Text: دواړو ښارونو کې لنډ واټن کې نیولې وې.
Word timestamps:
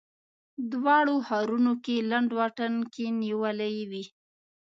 دواړو 0.71 1.15
ښارونو 1.27 1.73
کې 1.83 1.95
لنډ 2.11 2.29
واټن 2.37 2.73
کې 2.93 3.05
نیولې 3.21 3.73
وې. 3.89 4.03